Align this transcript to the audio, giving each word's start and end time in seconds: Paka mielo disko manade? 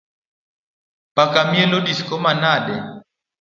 Paka 1.15 1.41
mielo 1.51 1.77
disko 1.85 2.15
manade? 2.25 2.75